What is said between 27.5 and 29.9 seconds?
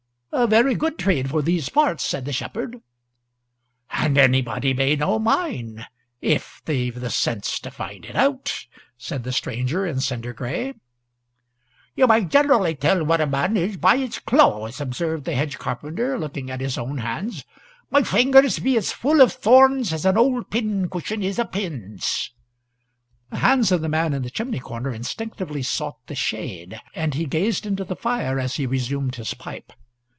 into the fire as he resumed his pipe.